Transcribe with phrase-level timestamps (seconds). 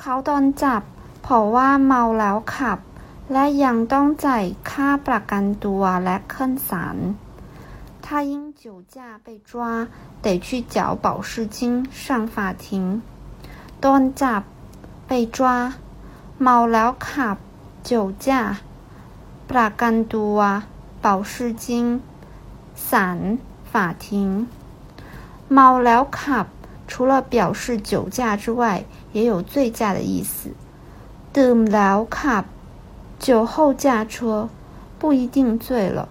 [0.00, 0.82] เขาโดนจับ
[1.22, 2.78] เพราะว่าเมาแล้วขับ
[3.32, 6.98] และยังต้องจ่ายค่าประกันตัวและขึ้นศาล
[8.04, 8.32] 他因
[8.62, 8.64] 酒
[8.94, 9.88] 驾被抓，
[10.24, 11.58] 得去缴保释金
[12.02, 12.04] 上
[12.34, 12.66] 法庭。
[13.80, 14.42] โดนจับ
[15.08, 15.38] 被抓
[16.42, 17.36] เมาแล้วขับ
[17.90, 17.92] 酒
[18.26, 18.28] 驾
[19.50, 20.38] ประกันตัว
[21.04, 21.32] 保释
[21.64, 21.66] 金
[22.90, 23.18] ศาล
[23.72, 23.72] 法
[24.04, 24.06] 庭
[25.52, 26.46] เมาแล้วขับ
[26.86, 30.50] 除了表示酒驾之外，也有醉驾的意思。
[31.34, 32.44] ดื่มแล้วขับ
[33.18, 34.48] 酒后驾车
[34.98, 36.08] 不一定醉了。